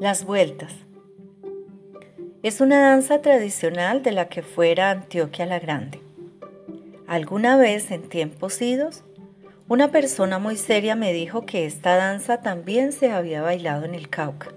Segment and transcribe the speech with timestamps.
[0.00, 0.72] Las vueltas.
[2.42, 6.00] Es una danza tradicional de la que fuera Antioquia la Grande.
[7.06, 9.04] Alguna vez en tiempos idos,
[9.68, 14.08] una persona muy seria me dijo que esta danza también se había bailado en el
[14.08, 14.54] Cauca.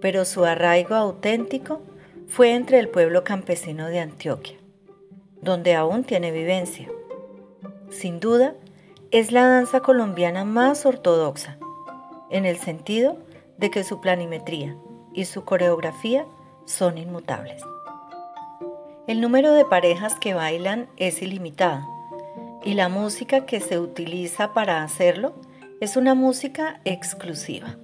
[0.00, 1.80] Pero su arraigo auténtico
[2.26, 4.56] fue entre el pueblo campesino de Antioquia,
[5.40, 6.88] donde aún tiene vivencia.
[7.90, 8.54] Sin duda,
[9.12, 11.58] es la danza colombiana más ortodoxa,
[12.28, 13.18] en el sentido
[13.58, 14.76] de que su planimetría
[15.12, 16.26] y su coreografía
[16.66, 17.62] son inmutables.
[19.06, 21.86] El número de parejas que bailan es ilimitado
[22.64, 25.34] y la música que se utiliza para hacerlo
[25.80, 27.76] es una música exclusiva.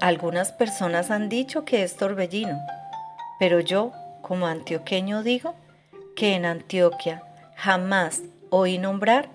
[0.00, 2.58] Algunas personas han dicho que es torbellino,
[3.38, 5.54] pero yo, como antioqueño, digo
[6.16, 7.22] que en Antioquia
[7.54, 9.28] jamás oí nombrar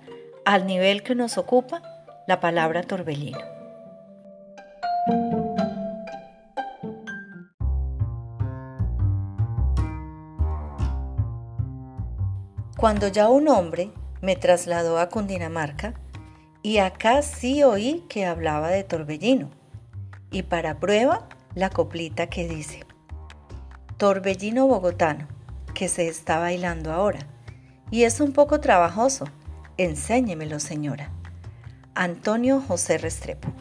[0.44, 1.82] al nivel que nos ocupa
[2.28, 3.55] la palabra torbellino.
[12.78, 15.94] Cuando ya un hombre me trasladó a Cundinamarca,
[16.62, 19.50] y acá sí oí que hablaba de torbellino,
[20.30, 22.86] y para prueba la coplita que dice,
[23.98, 25.26] Torbellino bogotano,
[25.74, 27.20] que se está bailando ahora,
[27.92, 29.26] y es un poco trabajoso,
[29.78, 31.12] enséñemelo señora.
[31.94, 33.54] Antonio José Restrepo.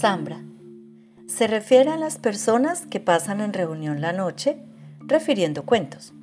[0.00, 0.40] Zambra.
[1.26, 4.56] Se refiere a las personas que pasan en reunión la noche
[5.00, 6.14] refiriendo cuentos.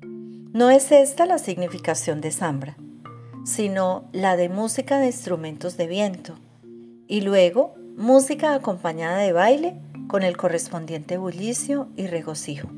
[0.00, 2.78] No es esta la significación de Zambra,
[3.44, 6.38] sino la de música de instrumentos de viento
[7.08, 9.74] y luego música acompañada de baile
[10.08, 12.70] con el correspondiente bullicio y regocijo.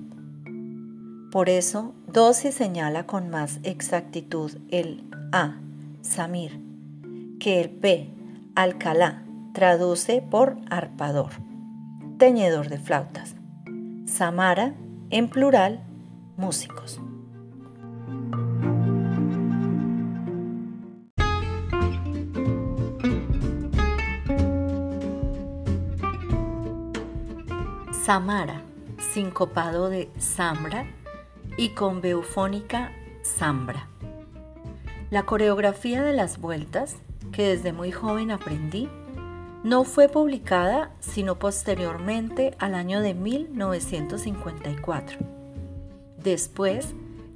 [1.31, 5.61] Por eso, Dosi señala con más exactitud el A,
[6.03, 6.59] Samir,
[7.39, 8.11] que el P,
[8.57, 11.31] Alcalá, traduce por arpador,
[12.19, 13.35] teñedor de flautas.
[14.07, 14.75] Samara,
[15.11, 15.85] en plural,
[16.37, 17.01] músicos.
[28.09, 28.63] Samara,
[29.13, 30.87] sincopado de Sambra
[31.59, 32.91] y con beufónica
[33.23, 33.89] Zambra.
[35.11, 36.97] La coreografía de las vueltas,
[37.33, 38.89] que desde muy joven aprendí,
[39.65, 45.19] no fue publicada sino posteriormente al año de 1954,
[46.23, 46.95] después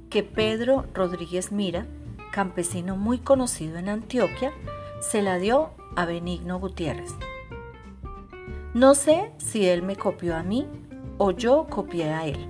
[0.09, 1.85] que Pedro Rodríguez Mira,
[2.31, 4.53] campesino muy conocido en Antioquia,
[5.01, 7.11] se la dio a Benigno Gutiérrez.
[8.73, 10.67] No sé si él me copió a mí
[11.17, 12.47] o yo copié a él.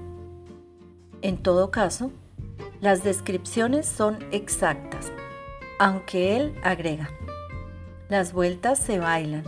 [1.22, 2.11] En todo caso,
[2.79, 5.11] las descripciones son exactas,
[5.79, 7.09] aunque él agrega,
[8.09, 9.44] las vueltas se bailan,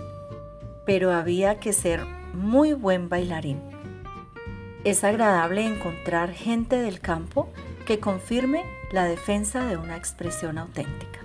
[0.86, 3.62] pero había que ser muy buen bailarín.
[4.84, 7.50] Es agradable encontrar gente del campo
[7.86, 11.25] que confirme la defensa de una expresión auténtica.